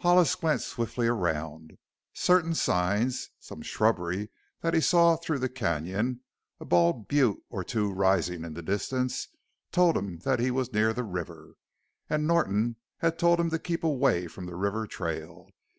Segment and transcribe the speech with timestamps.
[0.00, 1.78] Hollis glanced swiftly around.
[2.12, 4.28] Certain signs some shrubbery
[4.60, 6.20] that he saw through the canyon,
[6.60, 9.28] a bald butte or two rising in the distance
[9.72, 11.54] told him that he was near the river.
[12.10, 15.48] And Norton had told him to keep away from the river trail.